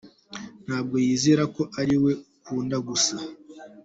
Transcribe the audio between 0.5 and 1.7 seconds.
Ntabwo yizera ko